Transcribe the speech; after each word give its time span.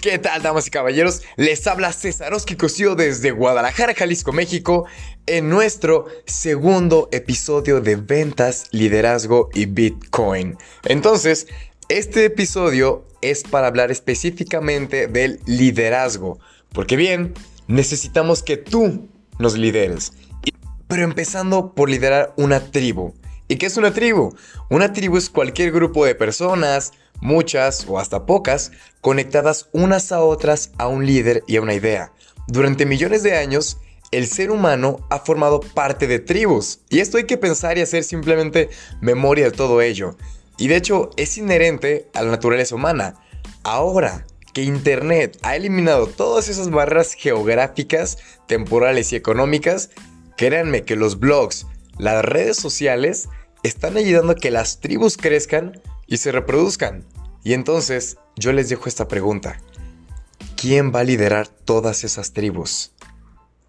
¿Qué 0.00 0.16
tal, 0.20 0.42
damas 0.42 0.68
y 0.68 0.70
caballeros? 0.70 1.22
Les 1.34 1.66
habla 1.66 1.92
César 1.92 2.32
Cosío 2.56 2.94
desde 2.94 3.32
Guadalajara, 3.32 3.94
Jalisco, 3.94 4.32
México, 4.32 4.86
en 5.26 5.50
nuestro 5.50 6.06
segundo 6.24 7.08
episodio 7.10 7.80
de 7.80 7.96
Ventas, 7.96 8.68
Liderazgo 8.70 9.48
y 9.54 9.66
Bitcoin. 9.66 10.56
Entonces, 10.84 11.48
este 11.88 12.26
episodio 12.26 13.08
es 13.22 13.42
para 13.42 13.66
hablar 13.66 13.90
específicamente 13.90 15.08
del 15.08 15.40
liderazgo, 15.46 16.38
porque 16.72 16.94
bien, 16.94 17.34
necesitamos 17.66 18.44
que 18.44 18.56
tú 18.56 19.08
nos 19.40 19.58
lideres. 19.58 20.12
Pero 20.86 21.02
empezando 21.02 21.74
por 21.74 21.90
liderar 21.90 22.34
una 22.36 22.60
tribu. 22.70 23.14
¿Y 23.48 23.56
qué 23.56 23.66
es 23.66 23.78
una 23.78 23.94
tribu? 23.94 24.36
Una 24.68 24.92
tribu 24.92 25.16
es 25.16 25.30
cualquier 25.30 25.72
grupo 25.72 26.04
de 26.04 26.14
personas, 26.14 26.92
muchas 27.20 27.86
o 27.88 27.98
hasta 27.98 28.26
pocas, 28.26 28.72
conectadas 29.00 29.70
unas 29.72 30.12
a 30.12 30.22
otras 30.22 30.72
a 30.76 30.86
un 30.86 31.06
líder 31.06 31.42
y 31.46 31.56
a 31.56 31.62
una 31.62 31.72
idea. 31.72 32.12
Durante 32.46 32.84
millones 32.84 33.22
de 33.22 33.36
años, 33.36 33.78
el 34.10 34.26
ser 34.26 34.50
humano 34.50 35.06
ha 35.08 35.18
formado 35.18 35.60
parte 35.60 36.06
de 36.06 36.18
tribus, 36.18 36.80
y 36.90 37.00
esto 37.00 37.16
hay 37.16 37.24
que 37.24 37.38
pensar 37.38 37.78
y 37.78 37.82
hacer 37.82 38.04
simplemente 38.04 38.68
memoria 39.00 39.46
de 39.46 39.56
todo 39.56 39.80
ello. 39.80 40.16
Y 40.58 40.68
de 40.68 40.76
hecho 40.76 41.10
es 41.16 41.38
inherente 41.38 42.08
a 42.14 42.22
la 42.22 42.30
naturaleza 42.30 42.74
humana. 42.74 43.14
Ahora 43.64 44.26
que 44.52 44.62
Internet 44.62 45.38
ha 45.42 45.56
eliminado 45.56 46.06
todas 46.06 46.48
esas 46.48 46.70
barreras 46.70 47.14
geográficas, 47.14 48.18
temporales 48.46 49.12
y 49.12 49.16
económicas, 49.16 49.90
créanme 50.36 50.84
que 50.84 50.96
los 50.96 51.18
blogs, 51.18 51.66
las 51.98 52.24
redes 52.24 52.56
sociales, 52.56 53.28
están 53.68 53.96
ayudando 53.96 54.32
a 54.32 54.36
que 54.36 54.50
las 54.50 54.80
tribus 54.80 55.16
crezcan 55.16 55.80
y 56.06 56.16
se 56.16 56.32
reproduzcan. 56.32 57.04
Y 57.44 57.52
entonces 57.52 58.18
yo 58.36 58.52
les 58.52 58.68
dejo 58.68 58.88
esta 58.88 59.08
pregunta. 59.08 59.60
¿Quién 60.56 60.92
va 60.92 61.00
a 61.00 61.04
liderar 61.04 61.48
todas 61.48 62.04
esas 62.04 62.32
tribus? 62.32 62.92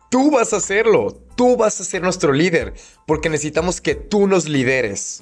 Tú 0.10 0.32
vas 0.32 0.54
a 0.54 0.58
hacerlo, 0.58 1.22
tú 1.36 1.56
vas 1.56 1.80
a 1.80 1.84
ser 1.84 2.02
nuestro 2.02 2.34
líder, 2.34 2.74
porque 3.06 3.30
necesitamos 3.30 3.80
que 3.80 3.94
tú 3.94 4.26
nos 4.26 4.50
lideres. 4.50 5.22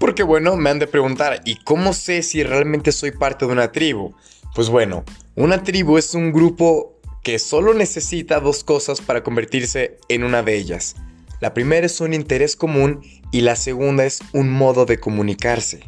Porque 0.00 0.24
bueno, 0.24 0.56
me 0.56 0.70
han 0.70 0.80
de 0.80 0.88
preguntar, 0.88 1.42
¿y 1.44 1.62
cómo 1.62 1.92
sé 1.92 2.22
si 2.22 2.42
realmente 2.42 2.90
soy 2.90 3.12
parte 3.12 3.46
de 3.46 3.52
una 3.52 3.70
tribu? 3.70 4.14
Pues 4.54 4.68
bueno, 4.68 5.04
una 5.36 5.62
tribu 5.62 5.96
es 5.96 6.14
un 6.14 6.32
grupo 6.32 6.98
que 7.22 7.38
solo 7.38 7.74
necesita 7.74 8.40
dos 8.40 8.64
cosas 8.64 9.00
para 9.00 9.22
convertirse 9.22 9.98
en 10.08 10.24
una 10.24 10.42
de 10.42 10.56
ellas. 10.56 10.96
La 11.40 11.54
primera 11.54 11.86
es 11.86 12.00
un 12.00 12.14
interés 12.14 12.56
común 12.56 13.02
y 13.30 13.42
la 13.42 13.56
segunda 13.56 14.04
es 14.04 14.20
un 14.32 14.50
modo 14.50 14.86
de 14.86 14.98
comunicarse. 14.98 15.80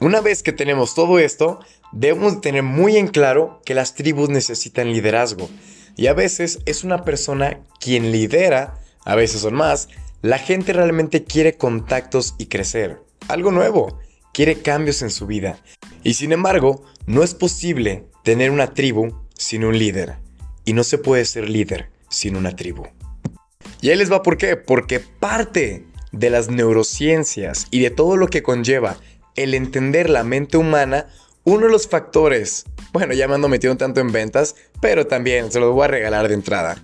Una 0.00 0.20
vez 0.20 0.42
que 0.42 0.52
tenemos 0.52 0.94
todo 0.94 1.18
esto, 1.18 1.60
debemos 1.92 2.40
tener 2.40 2.62
muy 2.62 2.96
en 2.96 3.08
claro 3.08 3.60
que 3.64 3.74
las 3.74 3.94
tribus 3.94 4.28
necesitan 4.28 4.92
liderazgo. 4.92 5.48
Y 5.96 6.08
a 6.08 6.12
veces 6.12 6.58
es 6.66 6.84
una 6.84 7.04
persona 7.04 7.60
quien 7.80 8.12
lidera, 8.12 8.78
a 9.04 9.14
veces 9.14 9.40
son 9.40 9.54
más, 9.54 9.88
la 10.20 10.38
gente 10.38 10.72
realmente 10.72 11.24
quiere 11.24 11.56
contactos 11.56 12.34
y 12.38 12.46
crecer. 12.46 13.00
Algo 13.28 13.52
nuevo, 13.52 13.98
quiere 14.34 14.60
cambios 14.60 15.00
en 15.02 15.10
su 15.10 15.26
vida. 15.26 15.58
Y 16.02 16.14
sin 16.14 16.32
embargo, 16.32 16.84
no 17.06 17.22
es 17.22 17.34
posible 17.34 18.04
tener 18.22 18.50
una 18.50 18.74
tribu 18.74 19.14
sin 19.34 19.64
un 19.64 19.78
líder. 19.78 20.16
Y 20.64 20.72
no 20.72 20.84
se 20.84 20.98
puede 20.98 21.24
ser 21.24 21.48
líder 21.48 21.90
sin 22.10 22.36
una 22.36 22.54
tribu. 22.54 22.84
Y 23.80 23.90
ahí 23.90 23.96
les 23.96 24.10
va 24.10 24.22
por 24.22 24.36
qué. 24.36 24.56
Porque 24.56 25.00
parte 25.00 25.86
de 26.16 26.30
las 26.30 26.48
neurociencias 26.48 27.66
y 27.70 27.80
de 27.80 27.90
todo 27.90 28.16
lo 28.16 28.28
que 28.28 28.42
conlleva 28.42 28.96
el 29.36 29.54
entender 29.54 30.08
la 30.08 30.24
mente 30.24 30.56
humana, 30.56 31.06
uno 31.44 31.66
de 31.66 31.72
los 31.72 31.86
factores, 31.86 32.64
bueno, 32.92 33.12
ya 33.12 33.28
me 33.28 33.34
ando 33.34 33.48
metido 33.48 33.76
tanto 33.76 34.00
en 34.00 34.10
ventas, 34.10 34.56
pero 34.80 35.06
también 35.06 35.52
se 35.52 35.60
los 35.60 35.72
voy 35.72 35.84
a 35.84 35.88
regalar 35.88 36.28
de 36.28 36.34
entrada, 36.34 36.82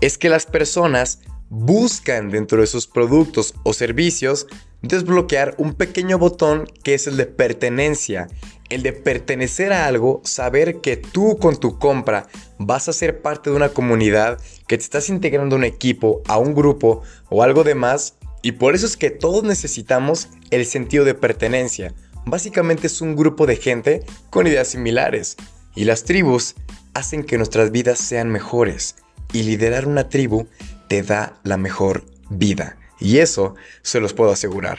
es 0.00 0.18
que 0.18 0.28
las 0.28 0.46
personas 0.46 1.20
buscan 1.48 2.30
dentro 2.30 2.60
de 2.60 2.66
sus 2.66 2.86
productos 2.86 3.54
o 3.62 3.72
servicios 3.72 4.46
desbloquear 4.82 5.54
un 5.58 5.74
pequeño 5.74 6.18
botón 6.18 6.66
que 6.82 6.94
es 6.94 7.06
el 7.06 7.16
de 7.16 7.26
pertenencia. 7.26 8.28
El 8.68 8.82
de 8.82 8.92
pertenecer 8.92 9.72
a 9.72 9.86
algo, 9.86 10.20
saber 10.24 10.80
que 10.80 10.96
tú 10.96 11.38
con 11.38 11.56
tu 11.56 11.78
compra 11.78 12.26
vas 12.58 12.88
a 12.88 12.92
ser 12.92 13.22
parte 13.22 13.50
de 13.50 13.56
una 13.56 13.68
comunidad, 13.68 14.40
que 14.66 14.76
te 14.76 14.82
estás 14.82 15.08
integrando 15.08 15.54
a 15.54 15.58
un 15.58 15.64
equipo, 15.64 16.22
a 16.26 16.38
un 16.38 16.52
grupo 16.52 17.02
o 17.28 17.44
algo 17.44 17.62
de 17.62 17.76
más, 17.76 18.16
y 18.46 18.52
por 18.52 18.76
eso 18.76 18.86
es 18.86 18.96
que 18.96 19.10
todos 19.10 19.42
necesitamos 19.42 20.28
el 20.52 20.66
sentido 20.66 21.04
de 21.04 21.14
pertenencia. 21.14 21.92
Básicamente 22.26 22.86
es 22.86 23.00
un 23.00 23.16
grupo 23.16 23.44
de 23.44 23.56
gente 23.56 24.04
con 24.30 24.46
ideas 24.46 24.68
similares. 24.68 25.34
Y 25.74 25.82
las 25.82 26.04
tribus 26.04 26.54
hacen 26.94 27.24
que 27.24 27.38
nuestras 27.38 27.72
vidas 27.72 27.98
sean 27.98 28.30
mejores. 28.30 28.94
Y 29.32 29.42
liderar 29.42 29.88
una 29.88 30.08
tribu 30.08 30.46
te 30.86 31.02
da 31.02 31.40
la 31.42 31.56
mejor 31.56 32.04
vida. 32.30 32.78
Y 33.00 33.18
eso 33.18 33.56
se 33.82 33.98
los 33.98 34.12
puedo 34.14 34.30
asegurar. 34.30 34.78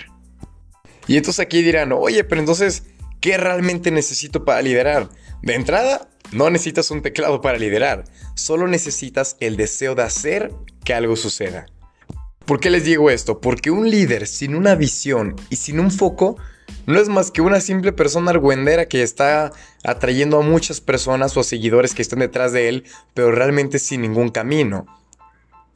Y 1.05 1.17
entonces 1.17 1.41
aquí 1.41 1.61
dirán, 1.61 1.91
oye, 1.91 2.23
pero 2.23 2.39
entonces, 2.39 2.83
¿qué 3.19 3.35
realmente 3.35 3.91
necesito 3.91 4.45
para 4.45 4.61
liderar? 4.61 5.09
De 5.41 5.55
entrada, 5.55 6.07
no 6.31 6.49
necesitas 6.49 6.89
un 6.89 7.01
teclado 7.01 7.41
para 7.41 7.57
liderar. 7.57 8.05
Solo 8.33 8.65
necesitas 8.69 9.35
el 9.41 9.57
deseo 9.57 9.93
de 9.93 10.03
hacer 10.03 10.53
que 10.85 10.93
algo 10.93 11.17
suceda. 11.17 11.65
¿Por 12.47 12.61
qué 12.61 12.69
les 12.69 12.85
digo 12.85 13.09
esto? 13.09 13.41
Porque 13.41 13.71
un 13.71 13.89
líder 13.89 14.25
sin 14.25 14.55
una 14.55 14.73
visión 14.75 15.35
y 15.49 15.57
sin 15.57 15.81
un 15.81 15.91
foco 15.91 16.37
no 16.85 16.97
es 16.97 17.09
más 17.09 17.29
que 17.29 17.41
una 17.41 17.59
simple 17.59 17.91
persona 17.91 18.31
argüendera 18.31 18.87
que 18.87 19.03
está 19.03 19.51
atrayendo 19.83 20.39
a 20.39 20.43
muchas 20.43 20.79
personas 20.79 21.35
o 21.35 21.43
seguidores 21.43 21.93
que 21.93 22.01
están 22.01 22.19
detrás 22.19 22.53
de 22.53 22.69
él, 22.69 22.85
pero 23.13 23.33
realmente 23.33 23.79
sin 23.79 24.01
ningún 24.01 24.29
camino. 24.29 24.85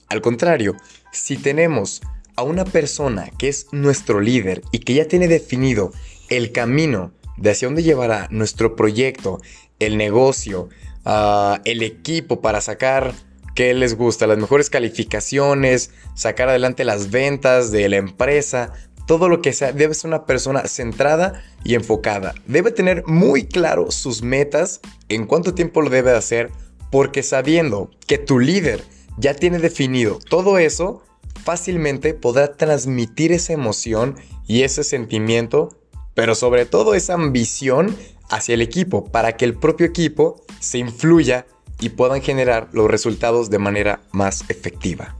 Al 0.07 0.21
contrario, 0.21 0.77
si 1.11 1.35
tenemos 1.35 2.03
a 2.37 2.43
una 2.43 2.63
persona 2.63 3.29
que 3.37 3.49
es 3.49 3.67
nuestro 3.73 4.21
líder 4.21 4.61
y 4.71 4.79
que 4.79 4.93
ya 4.93 5.09
tiene 5.09 5.27
definido 5.27 5.91
el 6.29 6.53
camino 6.53 7.11
de 7.35 7.51
hacia 7.51 7.67
dónde 7.67 7.83
llevará 7.83 8.29
nuestro 8.31 8.77
proyecto, 8.77 9.41
el 9.79 9.97
negocio, 9.97 10.69
ah, 11.03 11.59
el 11.65 11.83
equipo 11.83 12.39
para 12.39 12.61
sacar 12.61 13.13
qué 13.55 13.73
les 13.73 13.95
gusta, 13.97 14.27
las 14.27 14.37
mejores 14.37 14.69
calificaciones, 14.69 15.91
sacar 16.15 16.49
adelante 16.49 16.83
las 16.83 17.11
ventas 17.11 17.71
de 17.71 17.89
la 17.89 17.97
empresa, 17.97 18.73
todo 19.07 19.29
lo 19.29 19.41
que 19.41 19.53
sea, 19.53 19.73
debe 19.73 19.93
ser 19.93 20.09
una 20.09 20.25
persona 20.25 20.67
centrada 20.67 21.43
y 21.63 21.75
enfocada. 21.75 22.33
Debe 22.45 22.71
tener 22.71 23.03
muy 23.07 23.45
claro 23.45 23.91
sus 23.91 24.21
metas, 24.21 24.79
en 25.09 25.25
cuánto 25.25 25.53
tiempo 25.53 25.81
lo 25.81 25.89
debe 25.89 26.11
hacer, 26.11 26.51
porque 26.91 27.23
sabiendo 27.23 27.89
que 28.07 28.17
tu 28.17 28.39
líder 28.39 28.83
ya 29.17 29.33
tiene 29.33 29.59
definido 29.59 30.19
todo 30.29 30.57
eso, 30.57 31.03
fácilmente 31.43 32.13
podrá 32.13 32.55
transmitir 32.55 33.31
esa 33.31 33.53
emoción 33.53 34.15
y 34.47 34.63
ese 34.63 34.83
sentimiento, 34.83 35.77
pero 36.13 36.35
sobre 36.35 36.65
todo 36.65 36.93
esa 36.93 37.13
ambición 37.13 37.95
hacia 38.29 38.53
el 38.53 38.61
equipo, 38.61 39.05
para 39.05 39.35
que 39.35 39.45
el 39.45 39.55
propio 39.55 39.85
equipo 39.85 40.45
se 40.59 40.77
influya 40.77 41.45
y 41.81 41.89
puedan 41.89 42.21
generar 42.21 42.69
los 42.71 42.89
resultados 42.89 43.49
de 43.49 43.59
manera 43.59 43.99
más 44.11 44.45
efectiva. 44.47 45.15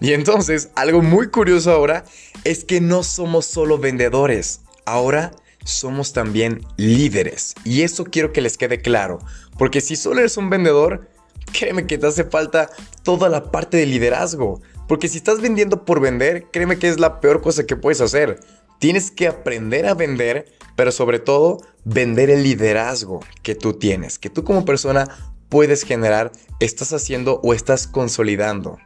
Y 0.00 0.12
entonces, 0.12 0.70
algo 0.74 1.00
muy 1.00 1.28
curioso 1.28 1.70
ahora 1.70 2.04
es 2.42 2.64
que 2.64 2.80
no 2.80 3.04
somos 3.04 3.46
solo 3.46 3.78
vendedores, 3.78 4.62
ahora 4.84 5.32
somos 5.64 6.12
también 6.12 6.60
líderes. 6.76 7.54
Y 7.64 7.82
eso 7.82 8.04
quiero 8.04 8.32
que 8.32 8.40
les 8.40 8.58
quede 8.58 8.82
claro, 8.82 9.20
porque 9.58 9.80
si 9.80 9.96
solo 9.96 10.20
eres 10.20 10.36
un 10.36 10.50
vendedor, 10.50 11.08
créeme 11.52 11.86
que 11.86 11.98
te 11.98 12.06
hace 12.06 12.24
falta 12.24 12.68
toda 13.02 13.28
la 13.28 13.50
parte 13.50 13.76
de 13.76 13.86
liderazgo. 13.86 14.60
Porque 14.88 15.08
si 15.08 15.18
estás 15.18 15.40
vendiendo 15.40 15.84
por 15.84 16.00
vender, 16.00 16.46
créeme 16.50 16.78
que 16.78 16.88
es 16.88 17.00
la 17.00 17.20
peor 17.20 17.40
cosa 17.40 17.64
que 17.64 17.76
puedes 17.76 18.00
hacer. 18.00 18.40
Tienes 18.78 19.10
que 19.10 19.28
aprender 19.28 19.86
a 19.86 19.94
vender, 19.94 20.52
pero 20.76 20.92
sobre 20.92 21.18
todo 21.18 21.62
vender 21.84 22.28
el 22.28 22.42
liderazgo 22.42 23.20
que 23.42 23.54
tú 23.54 23.74
tienes, 23.74 24.18
que 24.18 24.28
tú 24.28 24.44
como 24.44 24.64
persona 24.64 25.08
puedes 25.54 25.84
generar, 25.84 26.32
estás 26.58 26.92
haciendo 26.92 27.38
o 27.44 27.54
estás 27.54 27.86
consolidando. 27.86 28.76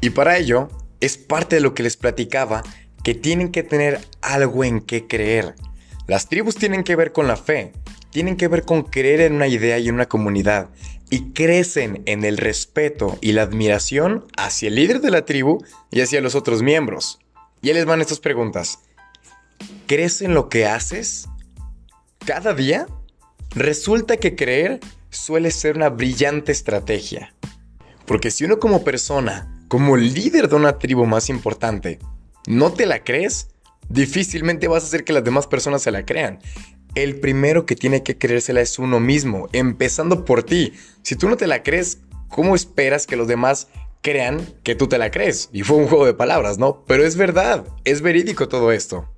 Y 0.00 0.08
para 0.08 0.38
ello, 0.38 0.70
es 1.00 1.18
parte 1.18 1.56
de 1.56 1.60
lo 1.60 1.74
que 1.74 1.82
les 1.82 1.98
platicaba, 1.98 2.62
que 3.02 3.14
tienen 3.14 3.52
que 3.52 3.62
tener 3.62 4.00
algo 4.22 4.64
en 4.64 4.80
que 4.80 5.06
creer. 5.06 5.54
Las 6.06 6.30
tribus 6.30 6.54
tienen 6.54 6.84
que 6.84 6.96
ver 6.96 7.12
con 7.12 7.28
la 7.28 7.36
fe, 7.36 7.72
tienen 8.08 8.38
que 8.38 8.48
ver 8.48 8.62
con 8.62 8.84
creer 8.84 9.20
en 9.20 9.34
una 9.34 9.46
idea 9.46 9.78
y 9.78 9.88
en 9.88 9.96
una 9.96 10.08
comunidad, 10.08 10.70
y 11.10 11.32
crecen 11.34 12.02
en 12.06 12.24
el 12.24 12.38
respeto 12.38 13.18
y 13.20 13.32
la 13.32 13.42
admiración 13.42 14.24
hacia 14.38 14.68
el 14.68 14.76
líder 14.76 15.02
de 15.02 15.10
la 15.10 15.26
tribu 15.26 15.62
y 15.90 16.00
hacia 16.00 16.22
los 16.22 16.34
otros 16.34 16.62
miembros. 16.62 17.18
Y 17.60 17.70
les 17.74 17.84
van 17.84 18.00
estas 18.00 18.20
preguntas. 18.20 18.78
¿Crees 19.86 20.22
en 20.22 20.32
lo 20.32 20.48
que 20.48 20.64
haces? 20.64 21.28
¿Cada 22.24 22.54
día? 22.54 22.86
Resulta 23.50 24.16
que 24.16 24.34
creer 24.34 24.80
suele 25.16 25.50
ser 25.50 25.76
una 25.76 25.90
brillante 25.90 26.52
estrategia. 26.52 27.34
Porque 28.06 28.30
si 28.30 28.44
uno 28.44 28.58
como 28.58 28.84
persona, 28.84 29.64
como 29.68 29.96
líder 29.96 30.48
de 30.48 30.56
una 30.56 30.78
tribu 30.78 31.06
más 31.06 31.30
importante, 31.30 31.98
no 32.46 32.72
te 32.72 32.86
la 32.86 33.02
crees, 33.02 33.48
difícilmente 33.88 34.68
vas 34.68 34.82
a 34.82 34.86
hacer 34.86 35.04
que 35.04 35.12
las 35.12 35.24
demás 35.24 35.46
personas 35.46 35.82
se 35.82 35.90
la 35.90 36.04
crean. 36.04 36.38
el 36.94 37.18
primero 37.18 37.66
que 37.66 37.74
tiene 37.74 38.02
que 38.02 38.18
creérsela 38.18 38.60
es 38.60 38.78
uno 38.78 39.00
mismo, 39.00 39.48
empezando 39.52 40.24
por 40.24 40.44
ti. 40.44 40.74
Si 41.02 41.16
tú 41.16 41.28
no 41.28 41.36
te 41.36 41.46
la 41.46 41.62
crees, 41.62 41.98
¿cómo 42.28 42.54
esperas 42.54 43.06
que 43.06 43.16
los 43.16 43.26
demás 43.26 43.68
crean 44.00 44.46
que 44.62 44.74
tú 44.74 44.86
te 44.86 44.98
la 44.98 45.10
crees? 45.10 45.48
Y 45.52 45.62
fue 45.62 45.76
un 45.76 45.88
juego 45.88 46.06
de 46.06 46.14
palabras, 46.14 46.58
¿no? 46.58 46.84
Pero 46.86 47.04
es 47.04 47.16
verdad, 47.16 47.64
es 47.84 48.00
verídico 48.00 48.48
todo 48.48 48.70
esto. 48.70 49.08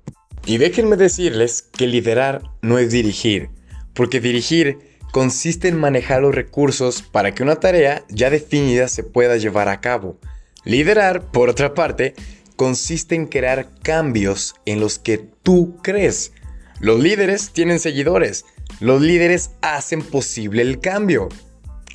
Y 0.45 0.57
déjenme 0.57 0.95
decirles 0.95 1.61
que 1.61 1.87
liderar 1.87 2.41
no 2.61 2.79
es 2.79 2.91
dirigir, 2.91 3.49
porque 3.93 4.19
dirigir 4.19 4.79
consiste 5.11 5.67
en 5.67 5.79
manejar 5.79 6.21
los 6.21 6.35
recursos 6.35 7.01
para 7.01 7.33
que 7.33 7.43
una 7.43 7.55
tarea 7.55 8.03
ya 8.09 8.29
definida 8.29 8.87
se 8.87 9.03
pueda 9.03 9.37
llevar 9.37 9.69
a 9.69 9.81
cabo. 9.81 10.17
Liderar, 10.63 11.23
por 11.31 11.49
otra 11.49 11.73
parte, 11.73 12.13
consiste 12.55 13.15
en 13.15 13.27
crear 13.27 13.69
cambios 13.83 14.55
en 14.65 14.79
los 14.79 14.99
que 14.99 15.17
tú 15.17 15.77
crees. 15.81 16.33
Los 16.79 16.99
líderes 16.99 17.51
tienen 17.51 17.79
seguidores. 17.79 18.45
Los 18.79 19.01
líderes 19.01 19.51
hacen 19.61 20.01
posible 20.01 20.61
el 20.61 20.79
cambio. 20.79 21.29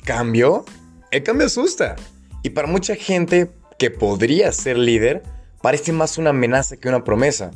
¿Cambio? 0.03 0.65
El 1.11 1.23
cambio 1.23 1.47
asusta. 1.47 1.95
Y 2.41 2.49
para 2.49 2.67
mucha 2.67 2.95
gente 2.95 3.51
que 3.77 3.91
podría 3.91 4.51
ser 4.51 4.77
líder, 4.77 5.23
parece 5.61 5.91
más 5.91 6.17
una 6.17 6.31
amenaza 6.31 6.77
que 6.77 6.89
una 6.89 7.03
promesa. 7.03 7.51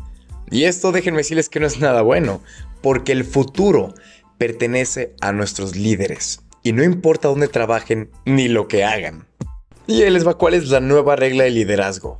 Y 0.49 0.63
esto 0.63 0.91
déjenme 0.91 1.19
decirles 1.19 1.49
que 1.49 1.59
no 1.59 1.67
es 1.67 1.79
nada 1.79 2.01
bueno, 2.01 2.41
porque 2.81 3.11
el 3.11 3.25
futuro 3.25 3.93
pertenece 4.37 5.15
a 5.21 5.31
nuestros 5.31 5.75
líderes. 5.75 6.41
Y 6.63 6.73
no 6.73 6.83
importa 6.83 7.27
dónde 7.27 7.47
trabajen 7.47 8.09
ni 8.25 8.47
lo 8.47 8.67
que 8.67 8.83
hagan. 8.83 9.27
Y 9.87 10.01
él 10.01 10.13
les 10.13 10.27
va 10.27 10.37
cuál 10.37 10.53
es 10.53 10.69
la 10.69 10.79
nueva 10.79 11.15
regla 11.15 11.45
de 11.45 11.51
liderazgo. 11.51 12.19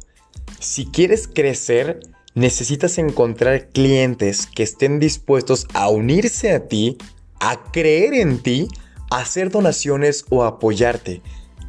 Si 0.59 0.85
quieres 0.85 1.27
crecer, 1.27 1.99
necesitas 2.33 2.97
encontrar 2.97 3.69
clientes 3.69 4.47
que 4.47 4.63
estén 4.63 4.99
dispuestos 4.99 5.67
a 5.73 5.89
unirse 5.89 6.53
a 6.53 6.67
ti, 6.67 6.97
a 7.39 7.71
creer 7.71 8.13
en 8.13 8.39
ti, 8.39 8.67
a 9.11 9.19
hacer 9.19 9.51
donaciones 9.51 10.25
o 10.29 10.43
a 10.43 10.47
apoyarte. 10.47 11.21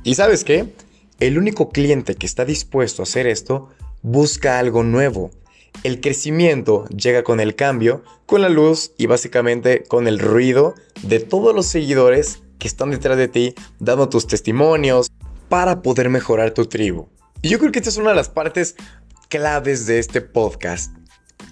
¿Y 0.04 0.14
sabes 0.14 0.44
qué? 0.44 0.72
El 1.20 1.36
único 1.36 1.70
cliente 1.70 2.14
que 2.14 2.26
está 2.26 2.44
dispuesto 2.44 3.02
a 3.02 3.04
hacer 3.04 3.26
esto 3.26 3.70
busca 4.02 4.58
algo 4.58 4.84
nuevo, 4.84 5.30
el 5.84 6.00
crecimiento 6.00 6.86
llega 6.88 7.22
con 7.22 7.40
el 7.40 7.54
cambio, 7.54 8.02
con 8.26 8.42
la 8.42 8.48
luz 8.48 8.92
y 8.98 9.06
básicamente 9.06 9.84
con 9.84 10.08
el 10.08 10.18
ruido 10.18 10.74
de 11.02 11.20
todos 11.20 11.54
los 11.54 11.66
seguidores 11.66 12.42
que 12.58 12.68
están 12.68 12.90
detrás 12.90 13.16
de 13.16 13.28
ti 13.28 13.54
dando 13.78 14.08
tus 14.08 14.26
testimonios 14.26 15.08
para 15.48 15.82
poder 15.82 16.10
mejorar 16.10 16.52
tu 16.52 16.66
tribu. 16.66 17.08
Y 17.42 17.48
yo 17.48 17.58
creo 17.58 17.70
que 17.70 17.78
esta 17.78 17.90
es 17.90 17.96
una 17.96 18.10
de 18.10 18.16
las 18.16 18.28
partes 18.28 18.74
claves 19.28 19.86
de 19.86 20.00
este 20.00 20.20
podcast. 20.20 20.92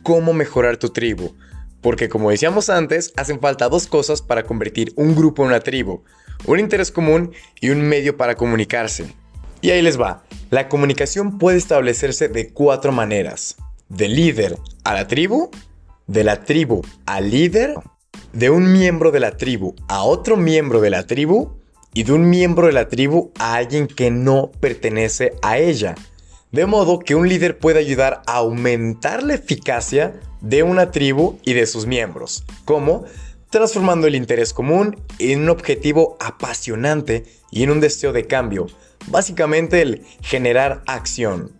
Cómo 0.02 0.32
mejorar 0.32 0.76
tu 0.76 0.88
tribu. 0.88 1.34
Porque 1.80 2.08
como 2.08 2.30
decíamos 2.30 2.68
antes, 2.68 3.12
hacen 3.16 3.40
falta 3.40 3.68
dos 3.68 3.86
cosas 3.86 4.22
para 4.22 4.42
convertir 4.42 4.92
un 4.96 5.14
grupo 5.14 5.42
en 5.42 5.48
una 5.48 5.60
tribu. 5.60 6.02
Un 6.46 6.58
interés 6.58 6.90
común 6.90 7.32
y 7.60 7.70
un 7.70 7.82
medio 7.82 8.16
para 8.16 8.34
comunicarse. 8.34 9.14
Y 9.60 9.70
ahí 9.70 9.82
les 9.82 10.00
va. 10.00 10.24
La 10.50 10.68
comunicación 10.68 11.38
puede 11.38 11.58
establecerse 11.58 12.28
de 12.28 12.52
cuatro 12.52 12.90
maneras 12.90 13.56
de 13.88 14.08
líder 14.08 14.56
a 14.84 14.94
la 14.94 15.06
tribu, 15.06 15.50
de 16.06 16.24
la 16.24 16.44
tribu 16.44 16.82
al 17.06 17.30
líder, 17.30 17.74
de 18.32 18.50
un 18.50 18.72
miembro 18.72 19.10
de 19.10 19.20
la 19.20 19.36
tribu 19.36 19.74
a 19.88 20.02
otro 20.02 20.36
miembro 20.36 20.80
de 20.80 20.90
la 20.90 21.06
tribu 21.06 21.52
y 21.94 22.02
de 22.02 22.12
un 22.12 22.28
miembro 22.28 22.66
de 22.66 22.74
la 22.74 22.88
tribu 22.88 23.32
a 23.38 23.54
alguien 23.54 23.86
que 23.86 24.10
no 24.10 24.50
pertenece 24.60 25.32
a 25.42 25.58
ella. 25.58 25.94
De 26.52 26.66
modo 26.66 26.98
que 26.98 27.14
un 27.14 27.28
líder 27.28 27.58
puede 27.58 27.78
ayudar 27.78 28.22
a 28.26 28.36
aumentar 28.36 29.22
la 29.22 29.34
eficacia 29.34 30.20
de 30.40 30.62
una 30.62 30.90
tribu 30.90 31.38
y 31.44 31.54
de 31.54 31.66
sus 31.66 31.86
miembros. 31.86 32.44
¿Cómo? 32.64 33.04
Transformando 33.50 34.06
el 34.06 34.14
interés 34.14 34.52
común 34.52 35.00
en 35.18 35.40
un 35.40 35.48
objetivo 35.48 36.16
apasionante 36.20 37.24
y 37.50 37.62
en 37.62 37.70
un 37.70 37.80
deseo 37.80 38.12
de 38.12 38.26
cambio. 38.26 38.66
Básicamente 39.08 39.80
el 39.82 40.04
generar 40.20 40.82
acción. 40.86 41.52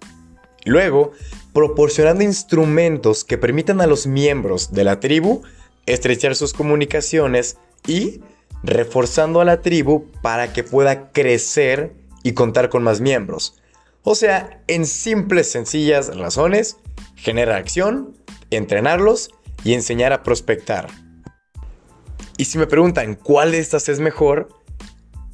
Luego, 0.67 1.12
proporcionando 1.56 2.23
instrumentos 2.23 3.25
que 3.25 3.38
permitan 3.38 3.81
a 3.81 3.87
los 3.87 4.06
miembros 4.06 4.73
de 4.73 4.85
la 4.85 5.00
tribu 5.00 5.41
estrechar 5.87 6.37
sus 6.37 6.53
comunicaciones 6.53 7.56
y 7.87 8.20
reforzando 8.62 9.41
a 9.41 9.47
la 9.47 9.62
tribu 9.62 10.05
para 10.20 10.53
que 10.53 10.64
pueda 10.64 11.12
crecer 11.12 11.94
y 12.23 12.35
contar 12.35 12.69
con 12.69 12.82
más 12.82 13.00
miembros. 13.00 13.58
O 14.03 14.14
sea, 14.14 14.61
en 14.67 14.85
simples, 14.85 15.50
sencillas 15.50 16.14
razones, 16.14 16.76
generar 17.14 17.56
acción, 17.56 18.14
entrenarlos 18.50 19.31
y 19.64 19.73
enseñar 19.73 20.12
a 20.12 20.23
prospectar. 20.23 20.88
Y 22.37 22.44
si 22.44 22.58
me 22.58 22.67
preguntan 22.67 23.14
cuál 23.14 23.53
de 23.53 23.61
estas 23.61 23.88
es 23.88 23.99
mejor, 23.99 24.50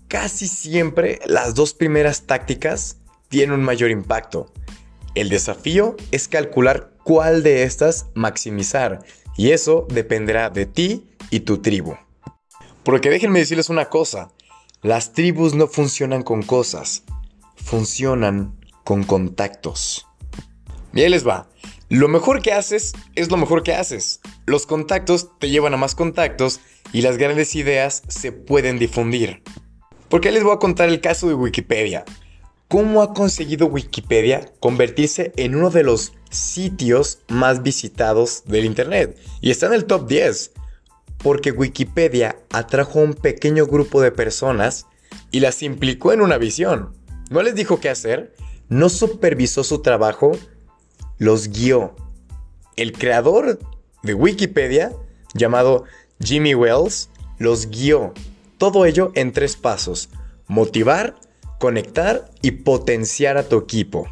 casi 0.06 0.46
siempre 0.46 1.18
las 1.26 1.56
dos 1.56 1.74
primeras 1.74 2.28
tácticas 2.28 2.98
tienen 3.28 3.56
un 3.56 3.64
mayor 3.64 3.90
impacto. 3.90 4.52
El 5.14 5.28
desafío 5.28 5.96
es 6.10 6.26
calcular 6.26 6.92
cuál 7.04 7.42
de 7.42 7.64
estas 7.64 8.06
maximizar 8.14 9.04
y 9.36 9.50
eso 9.50 9.86
dependerá 9.90 10.48
de 10.48 10.64
ti 10.64 11.10
y 11.30 11.40
tu 11.40 11.58
tribu. 11.58 11.96
Porque 12.82 13.10
déjenme 13.10 13.40
decirles 13.40 13.68
una 13.68 13.90
cosa, 13.90 14.30
las 14.80 15.12
tribus 15.12 15.54
no 15.54 15.66
funcionan 15.66 16.22
con 16.22 16.42
cosas, 16.42 17.04
funcionan 17.56 18.58
con 18.84 19.04
contactos. 19.04 20.06
Bien 20.92 21.10
les 21.10 21.26
va, 21.26 21.48
lo 21.90 22.08
mejor 22.08 22.40
que 22.40 22.52
haces 22.52 22.94
es 23.14 23.30
lo 23.30 23.36
mejor 23.36 23.62
que 23.62 23.74
haces. 23.74 24.20
Los 24.46 24.64
contactos 24.64 25.38
te 25.38 25.50
llevan 25.50 25.74
a 25.74 25.76
más 25.76 25.94
contactos 25.94 26.60
y 26.92 27.02
las 27.02 27.18
grandes 27.18 27.54
ideas 27.54 28.02
se 28.08 28.32
pueden 28.32 28.78
difundir. 28.78 29.42
Porque 30.08 30.32
les 30.32 30.42
voy 30.42 30.54
a 30.54 30.58
contar 30.58 30.88
el 30.88 31.02
caso 31.02 31.28
de 31.28 31.34
Wikipedia 31.34 32.04
cómo 32.72 33.02
ha 33.02 33.12
conseguido 33.12 33.66
Wikipedia 33.66 34.50
convertirse 34.58 35.34
en 35.36 35.54
uno 35.56 35.68
de 35.68 35.82
los 35.82 36.14
sitios 36.30 37.18
más 37.28 37.62
visitados 37.62 38.44
del 38.46 38.64
Internet. 38.64 39.18
Y 39.42 39.50
está 39.50 39.66
en 39.66 39.74
el 39.74 39.84
top 39.84 40.08
10. 40.08 40.52
Porque 41.18 41.52
Wikipedia 41.52 42.38
atrajo 42.48 43.00
a 43.00 43.02
un 43.02 43.12
pequeño 43.12 43.66
grupo 43.66 44.00
de 44.00 44.10
personas 44.10 44.86
y 45.30 45.40
las 45.40 45.62
implicó 45.62 46.14
en 46.14 46.22
una 46.22 46.38
visión. 46.38 46.94
No 47.28 47.42
les 47.42 47.54
dijo 47.54 47.78
qué 47.78 47.90
hacer, 47.90 48.32
no 48.70 48.88
supervisó 48.88 49.64
su 49.64 49.82
trabajo, 49.82 50.32
los 51.18 51.48
guió. 51.48 51.94
El 52.76 52.92
creador 52.92 53.58
de 54.02 54.14
Wikipedia, 54.14 54.92
llamado 55.34 55.84
Jimmy 56.24 56.54
Wells, 56.54 57.10
los 57.36 57.66
guió. 57.66 58.14
Todo 58.56 58.86
ello 58.86 59.12
en 59.14 59.32
tres 59.32 59.56
pasos. 59.56 60.08
Motivar, 60.46 61.16
conectar 61.62 62.28
y 62.42 62.50
potenciar 62.50 63.38
a 63.38 63.44
tu 63.44 63.56
equipo. 63.56 64.08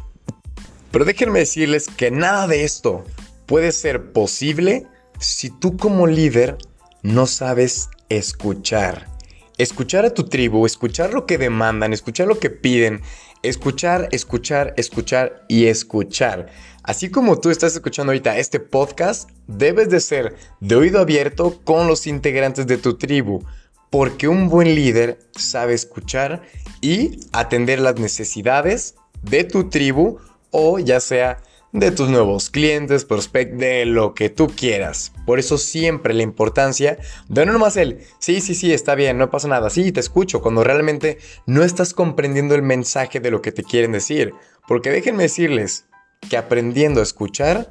Pero 0.89 1.03
déjenme 1.03 1.39
decirles 1.39 1.87
que 1.89 2.09
nada 2.09 2.47
de 2.47 2.63
esto 2.63 3.03
puede 3.45 3.73
ser 3.73 4.13
posible 4.13 4.87
si 5.19 5.49
tú 5.49 5.75
como 5.75 6.07
líder 6.07 6.57
no 7.03 7.27
sabes 7.27 7.89
escuchar. 8.07 9.09
Escuchar 9.57 10.05
a 10.05 10.13
tu 10.13 10.29
tribu, 10.29 10.65
escuchar 10.65 11.13
lo 11.13 11.25
que 11.25 11.37
demandan, 11.37 11.91
escuchar 11.91 12.25
lo 12.25 12.39
que 12.39 12.51
piden, 12.51 13.01
escuchar, 13.43 14.07
escuchar, 14.13 14.73
escuchar 14.77 15.43
y 15.49 15.65
escuchar. 15.65 16.47
Así 16.83 17.11
como 17.11 17.41
tú 17.41 17.49
estás 17.49 17.73
escuchando 17.73 18.11
ahorita 18.11 18.37
este 18.37 18.61
podcast, 18.61 19.29
debes 19.47 19.89
de 19.89 19.99
ser 19.99 20.35
de 20.61 20.75
oído 20.75 21.01
abierto 21.01 21.59
con 21.65 21.87
los 21.87 22.07
integrantes 22.07 22.65
de 22.65 22.77
tu 22.77 22.97
tribu, 22.97 23.43
porque 23.91 24.27
un 24.27 24.49
buen 24.49 24.73
líder 24.73 25.19
sabe 25.35 25.75
escuchar 25.75 26.41
y 26.81 27.19
atender 27.33 27.79
las 27.79 27.99
necesidades 27.99 28.95
de 29.21 29.43
tu 29.43 29.69
tribu 29.69 30.17
o 30.49 30.79
ya 30.79 30.99
sea 30.99 31.43
de 31.73 31.91
tus 31.91 32.09
nuevos 32.09 32.49
clientes, 32.49 33.05
prospect, 33.05 33.53
de 33.53 33.85
lo 33.85 34.13
que 34.13 34.29
tú 34.29 34.47
quieras. 34.47 35.13
Por 35.25 35.39
eso 35.39 35.57
siempre 35.57 36.13
la 36.13 36.23
importancia 36.23 36.97
de 37.29 37.45
no 37.45 37.53
nomás 37.53 37.77
el, 37.77 37.99
sí, 38.19 38.41
sí, 38.41 38.55
sí, 38.55 38.73
está 38.73 38.95
bien, 38.95 39.17
no 39.17 39.29
pasa 39.29 39.47
nada, 39.47 39.69
sí, 39.69 39.91
te 39.91 39.99
escucho, 39.99 40.41
cuando 40.41 40.63
realmente 40.63 41.17
no 41.45 41.63
estás 41.63 41.93
comprendiendo 41.93 42.55
el 42.55 42.61
mensaje 42.61 43.19
de 43.19 43.31
lo 43.31 43.41
que 43.41 43.51
te 43.51 43.63
quieren 43.63 43.91
decir. 43.91 44.33
Porque 44.67 44.89
déjenme 44.89 45.23
decirles 45.23 45.85
que 46.29 46.37
aprendiendo 46.37 46.99
a 46.99 47.03
escuchar, 47.03 47.69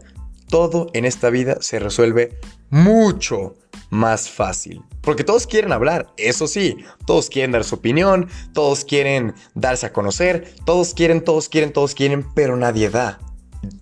todo 0.48 0.88
en 0.94 1.04
esta 1.04 1.30
vida 1.30 1.58
se 1.60 1.78
resuelve 1.78 2.38
mucho 2.70 3.56
más 3.90 4.30
fácil. 4.30 4.82
Porque 5.02 5.24
todos 5.24 5.46
quieren 5.46 5.72
hablar, 5.72 6.12
eso 6.16 6.46
sí, 6.46 6.76
todos 7.06 7.28
quieren 7.28 7.52
dar 7.52 7.64
su 7.64 7.76
opinión, 7.76 8.28
todos 8.52 8.84
quieren 8.84 9.34
darse 9.54 9.86
a 9.86 9.92
conocer, 9.92 10.54
todos 10.64 10.94
quieren, 10.94 11.22
todos 11.22 11.48
quieren, 11.48 11.72
todos 11.72 11.94
quieren, 11.94 12.26
pero 12.34 12.56
nadie 12.56 12.90
da. 12.90 13.18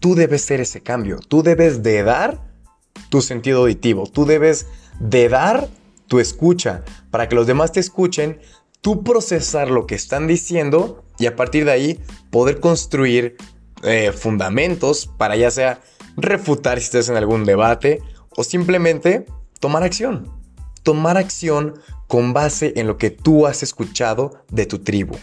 Tú 0.00 0.14
debes 0.14 0.42
ser 0.42 0.60
ese 0.60 0.80
cambio, 0.80 1.18
tú 1.28 1.42
debes 1.42 1.82
de 1.82 2.02
dar 2.02 2.40
tu 3.10 3.20
sentido 3.20 3.60
auditivo, 3.60 4.06
tú 4.06 4.26
debes 4.26 4.66
de 5.00 5.28
dar 5.28 5.68
tu 6.06 6.20
escucha 6.20 6.84
para 7.10 7.28
que 7.28 7.34
los 7.34 7.46
demás 7.46 7.72
te 7.72 7.80
escuchen, 7.80 8.40
tú 8.80 9.04
procesar 9.04 9.70
lo 9.70 9.86
que 9.86 9.94
están 9.94 10.26
diciendo 10.26 11.04
y 11.18 11.26
a 11.26 11.36
partir 11.36 11.64
de 11.64 11.72
ahí 11.72 12.00
poder 12.30 12.60
construir 12.60 13.36
eh, 13.82 14.12
fundamentos 14.12 15.06
para 15.18 15.36
ya 15.36 15.50
sea 15.50 15.80
refutar 16.16 16.78
si 16.78 16.84
estás 16.84 17.08
en 17.08 17.16
algún 17.16 17.44
debate 17.44 18.00
o 18.38 18.44
simplemente 18.44 19.26
tomar 19.58 19.82
acción. 19.82 20.30
Tomar 20.84 21.16
acción 21.16 21.74
con 22.06 22.32
base 22.32 22.72
en 22.76 22.86
lo 22.86 22.96
que 22.96 23.10
tú 23.10 23.48
has 23.48 23.64
escuchado 23.64 24.44
de 24.48 24.64
tu 24.64 24.78
tribu. 24.78 25.16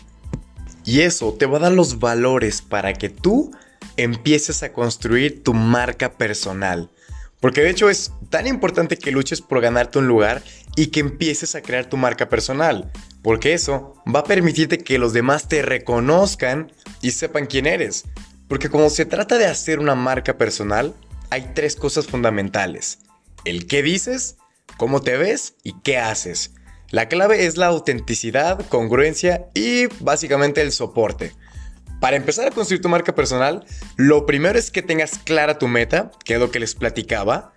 Y 0.83 0.99
eso 0.99 1.33
te 1.33 1.45
va 1.45 1.57
a 1.57 1.61
dar 1.61 1.71
los 1.71 1.99
valores 1.99 2.61
para 2.61 2.91
que 2.91 3.07
tú 3.07 3.51
empieces 3.95 4.63
a 4.63 4.73
construir 4.73 5.43
tu 5.45 5.53
marca 5.53 6.11
personal. 6.17 6.91
Porque 7.39 7.61
de 7.61 7.69
hecho 7.69 7.89
es 7.89 8.11
tan 8.29 8.47
importante 8.47 8.97
que 8.97 9.11
luches 9.11 9.39
por 9.39 9.61
ganarte 9.61 9.99
un 9.99 10.07
lugar 10.09 10.43
y 10.75 10.87
que 10.87 10.99
empieces 10.99 11.55
a 11.55 11.61
crear 11.61 11.85
tu 11.85 11.95
marca 11.95 12.27
personal. 12.27 12.91
Porque 13.21 13.53
eso 13.53 13.93
va 14.13 14.19
a 14.19 14.25
permitirte 14.25 14.79
que 14.79 14.97
los 14.97 15.13
demás 15.13 15.47
te 15.47 15.61
reconozcan 15.61 16.69
y 17.01 17.11
sepan 17.11 17.45
quién 17.45 17.65
eres. 17.65 18.03
Porque 18.49 18.69
como 18.69 18.89
se 18.89 19.05
trata 19.05 19.37
de 19.37 19.45
hacer 19.45 19.79
una 19.79 19.95
marca 19.95 20.37
personal, 20.37 20.93
hay 21.29 21.51
tres 21.55 21.77
cosas 21.77 22.07
fundamentales. 22.07 22.99
El 23.45 23.67
qué 23.67 23.83
dices, 23.83 24.37
cómo 24.77 25.01
te 25.01 25.17
ves 25.17 25.55
y 25.63 25.79
qué 25.81 25.97
haces. 25.97 26.51
La 26.89 27.07
clave 27.07 27.45
es 27.45 27.57
la 27.57 27.67
autenticidad, 27.67 28.67
congruencia 28.69 29.47
y 29.53 29.85
básicamente 29.99 30.61
el 30.61 30.71
soporte. 30.71 31.33
Para 31.99 32.17
empezar 32.17 32.47
a 32.47 32.51
construir 32.51 32.81
tu 32.81 32.89
marca 32.89 33.15
personal, 33.15 33.65
lo 33.95 34.25
primero 34.25 34.59
es 34.59 34.69
que 34.69 34.81
tengas 34.81 35.17
clara 35.19 35.57
tu 35.57 35.67
meta, 35.67 36.11
que 36.23 36.35
es 36.35 36.39
lo 36.39 36.51
que 36.51 36.59
les 36.59 36.75
platicaba, 36.75 37.53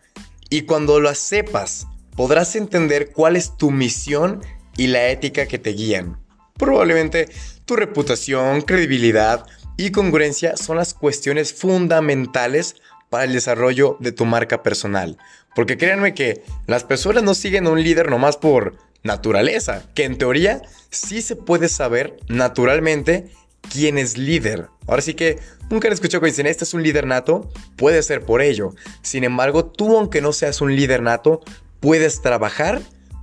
y 0.48 0.62
cuando 0.62 1.00
lo 1.00 1.14
sepas, 1.14 1.86
podrás 2.16 2.56
entender 2.56 3.12
cuál 3.12 3.36
es 3.36 3.56
tu 3.56 3.70
misión 3.70 4.42
y 4.76 4.86
la 4.86 5.08
ética 5.08 5.46
que 5.46 5.58
te 5.58 5.70
guían. 5.70 6.18
Probablemente 6.54 7.28
tu 7.64 7.76
reputación, 7.76 8.62
credibilidad 8.62 9.46
y 9.76 9.90
congruencia 9.90 10.56
son 10.56 10.78
las 10.78 10.94
cuestiones 10.94 11.52
fundamentales 11.52 12.76
para 13.10 13.24
el 13.24 13.32
desarrollo 13.32 13.96
de 14.00 14.12
tu 14.12 14.24
marca 14.24 14.62
personal. 14.62 15.18
Porque 15.54 15.76
créanme 15.76 16.14
que 16.14 16.42
las 16.66 16.84
personas 16.84 17.22
no 17.22 17.34
siguen 17.34 17.66
a 17.66 17.70
un 17.70 17.82
líder 17.82 18.10
nomás 18.10 18.36
por 18.36 18.76
naturaleza, 19.02 19.84
que 19.94 20.04
en 20.04 20.18
teoría 20.18 20.62
sí 20.90 21.22
se 21.22 21.36
puede 21.36 21.68
saber 21.68 22.16
naturalmente 22.28 23.30
quién 23.72 23.98
es 23.98 24.16
líder. 24.16 24.68
Ahora 24.86 25.02
sí 25.02 25.14
que 25.14 25.38
nunca 25.70 25.88
han 25.88 25.94
escuchado 25.94 26.20
que 26.20 26.28
dicen, 26.28 26.46
este 26.46 26.64
es 26.64 26.74
un 26.74 26.82
líder 26.82 27.06
nato, 27.06 27.50
puede 27.76 28.02
ser 28.02 28.22
por 28.22 28.42
ello. 28.42 28.74
Sin 29.02 29.24
embargo, 29.24 29.66
tú 29.66 29.96
aunque 29.96 30.20
no 30.20 30.32
seas 30.32 30.60
un 30.60 30.74
líder 30.74 31.02
nato, 31.02 31.40
puedes 31.80 32.22
trabajar 32.22 32.80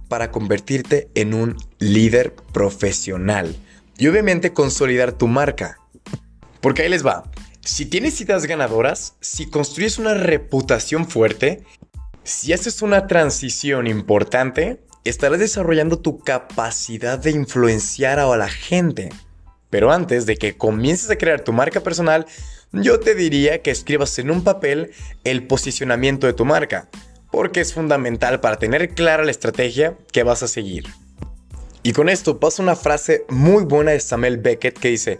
para 0.08 0.32
convertirte 0.32 1.10
en 1.16 1.34
un 1.34 1.58
líder 1.80 2.36
profesional. 2.54 3.56
Y 3.98 4.08
obviamente 4.08 4.54
consolidar 4.54 5.14
tu 5.14 5.28
marca. 5.28 5.80
Porque 6.62 6.84
ahí 6.84 6.90
les 6.90 7.06
va. 7.06 7.24
Si 7.66 7.88
tienes 7.88 8.22
ideas 8.22 8.46
ganadoras, 8.46 9.16
si 9.22 9.50
construyes 9.50 9.98
una 9.98 10.14
reputación 10.14 11.10
fuerte, 11.10 11.64
si 12.24 12.54
haces 12.54 12.84
una 12.84 13.08
transición 13.08 13.88
importante, 13.88 14.84
estarás 15.04 15.40
desarrollando 15.40 15.98
tu 15.98 16.20
capacidad 16.20 17.18
de 17.18 17.32
influenciar 17.32 18.20
a 18.20 18.38
la 18.38 18.50
gente. 18.50 19.10
Pero 19.72 19.92
antes 19.92 20.28
de 20.28 20.38
que 20.38 20.56
comiences 20.56 21.10
a 21.10 21.18
crear 21.18 21.42
tu 21.42 21.54
marca 21.54 21.82
personal, 21.82 22.28
yo 22.72 23.00
te 23.00 23.16
diría 23.16 23.64
que 23.64 23.72
escribas 23.72 24.20
en 24.20 24.30
un 24.30 24.44
papel 24.44 24.92
el 25.24 25.48
posicionamiento 25.48 26.28
de 26.28 26.34
tu 26.34 26.46
marca, 26.46 26.88
porque 27.32 27.62
es 27.62 27.74
fundamental 27.74 28.42
para 28.42 28.60
tener 28.60 28.94
clara 28.94 29.26
la 29.26 29.32
estrategia 29.32 29.98
que 30.12 30.22
vas 30.22 30.44
a 30.44 30.48
seguir. 30.48 30.86
Y 31.82 31.94
con 31.94 32.10
esto 32.10 32.40
pasa 32.40 32.62
una 32.62 32.76
frase 32.76 33.26
muy 33.28 33.64
buena 33.64 33.90
de 33.90 34.00
Samuel 34.02 34.38
Beckett 34.38 34.78
que 34.78 34.90
dice, 34.90 35.20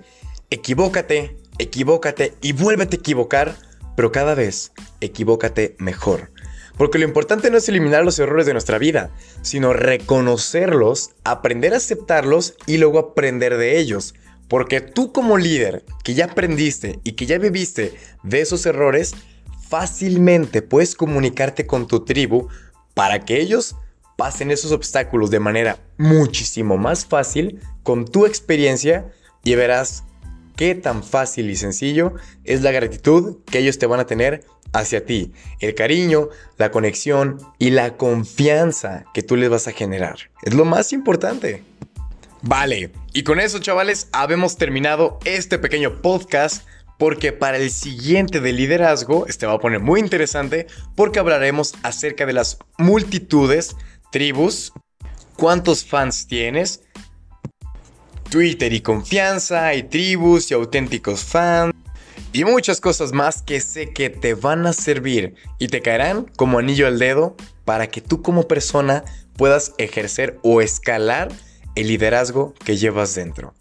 equivócate, 0.52 1.38
equivócate 1.60 2.36
y 2.42 2.54
vuélvete 2.54 2.98
a 2.98 3.00
equivocar, 3.00 3.56
pero 3.96 4.12
cada 4.12 4.36
vez 4.36 4.72
equivócate 5.02 5.76
mejor. 5.80 6.32
Porque 6.78 7.00
lo 7.00 7.06
importante 7.06 7.50
no 7.50 7.58
es 7.58 7.70
eliminar 7.70 8.04
los 8.04 8.20
errores 8.20 8.46
de 8.46 8.54
nuestra 8.54 8.78
vida, 8.78 9.12
sino 9.42 9.74
reconocerlos, 9.74 11.12
aprender 11.24 11.74
a 11.74 11.78
aceptarlos 11.78 12.56
y 12.66 12.78
luego 12.78 13.00
aprender 13.00 13.58
de 13.58 13.80
ellos. 13.80 14.14
Porque 14.50 14.82
tú 14.82 15.12
como 15.12 15.38
líder 15.38 15.86
que 16.04 16.14
ya 16.14 16.26
aprendiste 16.26 17.00
y 17.04 17.14
que 17.14 17.26
ya 17.26 17.38
viviste 17.38 17.94
de 18.24 18.42
esos 18.42 18.66
errores, 18.66 19.16
fácilmente 19.68 20.62
puedes 20.62 20.96
comunicarte 20.96 21.66
con 21.66 21.88
tu 21.88 22.04
tribu 22.04 22.50
para 22.94 23.26
que 23.26 23.40
ellos 23.40 23.76
pasen 24.18 24.52
esos 24.52 24.72
obstáculos 24.72 25.30
de 25.30 25.40
manera 25.40 25.80
muchísimo 25.98 26.78
más 26.78 27.06
fácil 27.06 27.60
con 27.84 28.06
tu 28.06 28.26
experiencia 28.26 29.12
y 29.44 29.56
verás 29.56 30.04
qué 30.56 30.76
tan 30.76 31.04
fácil 31.04 31.50
y 31.50 31.56
sencillo 31.56 32.14
es 32.44 32.62
la 32.62 32.72
gratitud 32.72 33.38
que 33.46 33.60
ellos 33.60 33.78
te 33.78 33.88
van 33.88 34.00
a 34.00 34.06
tener 34.06 34.44
hacia 34.74 35.06
ti, 35.06 35.32
el 35.60 35.76
cariño, 35.76 36.30
la 36.58 36.72
conexión 36.72 37.38
y 37.60 37.70
la 37.70 37.98
confianza 37.98 39.06
que 39.14 39.24
tú 39.24 39.36
les 39.36 39.50
vas 39.50 39.68
a 39.68 39.72
generar. 39.72 40.18
Es 40.44 40.54
lo 40.54 40.66
más 40.66 40.94
importante. 40.94 41.64
Vale, 42.42 42.92
y 43.14 43.24
con 43.24 43.40
eso 43.40 43.60
chavales, 43.60 44.08
habemos 44.12 44.58
terminado 44.58 45.20
este 45.26 45.58
pequeño 45.58 46.02
podcast 46.02 46.68
porque 46.98 47.32
para 47.34 47.58
el 47.58 47.72
siguiente 47.72 48.40
de 48.40 48.54
liderazgo, 48.54 49.26
este 49.28 49.46
va 49.46 49.54
a 49.54 49.60
poner 49.60 49.80
muy 49.80 50.00
interesante 50.00 50.68
porque 50.96 51.20
hablaremos 51.20 51.74
acerca 51.84 52.26
de 52.26 52.34
las 52.34 52.60
multitudes, 52.78 53.76
tribus, 54.12 54.72
cuántos 55.36 55.86
fans 55.86 56.28
tienes, 56.28 56.82
Twitter 58.36 58.74
y 58.74 58.82
confianza, 58.82 59.74
y 59.76 59.84
tribus 59.84 60.52
y 60.52 60.56
auténticos 60.56 61.24
fans, 61.24 61.74
y 62.34 62.44
muchas 62.44 62.82
cosas 62.82 63.14
más 63.14 63.42
que 63.42 63.62
sé 63.62 63.94
que 63.94 64.10
te 64.10 64.34
van 64.34 64.68
a 64.68 64.74
servir 64.74 65.36
y 65.58 65.70
te 65.70 65.80
caerán 65.80 66.30
como 66.36 66.60
anillo 66.60 66.86
al 66.86 67.00
dedo 67.00 67.38
para 67.64 67.88
que 67.88 68.02
tú 68.02 68.22
como 68.22 68.46
persona 68.46 69.06
puedas 69.38 69.72
ejercer 69.78 70.38
o 70.44 70.60
escalar 70.60 71.32
el 71.76 71.88
liderazgo 71.88 72.54
que 72.66 72.76
llevas 72.76 73.16
dentro. 73.16 73.54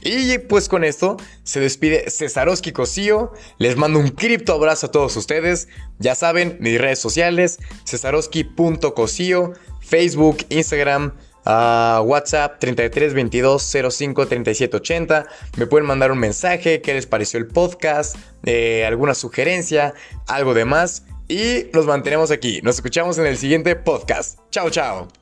Y 0.00 0.38
pues 0.38 0.66
con 0.70 0.82
esto 0.82 1.18
se 1.42 1.60
despide 1.60 2.10
Cesaroski 2.10 2.72
Cosío. 2.72 3.34
Les 3.58 3.76
mando 3.76 3.98
un 3.98 4.08
cripto 4.08 4.54
abrazo 4.54 4.86
a 4.86 4.90
todos 4.90 5.14
ustedes. 5.14 5.68
Ya 5.98 6.14
saben, 6.14 6.56
mis 6.58 6.80
redes 6.80 7.00
sociales, 7.00 7.58
cesaroski.cosío, 7.86 9.52
Facebook, 9.82 10.46
Instagram, 10.48 11.12
WhatsApp 11.44 12.58
33 12.58 13.14
22 13.14 13.76
05 13.90 14.26
37 14.26 14.76
80. 14.76 15.26
Me 15.56 15.66
pueden 15.66 15.86
mandar 15.86 16.12
un 16.12 16.18
mensaje, 16.18 16.80
qué 16.80 16.94
les 16.94 17.06
pareció 17.06 17.38
el 17.38 17.46
podcast, 17.46 18.16
eh, 18.44 18.84
alguna 18.86 19.14
sugerencia, 19.14 19.94
algo 20.26 20.54
de 20.54 20.64
más. 20.64 21.04
Y 21.28 21.70
nos 21.72 21.86
mantenemos 21.86 22.30
aquí. 22.30 22.60
Nos 22.62 22.76
escuchamos 22.76 23.18
en 23.18 23.26
el 23.26 23.38
siguiente 23.38 23.74
podcast. 23.76 24.38
Chao, 24.50 24.70
chao. 24.70 25.21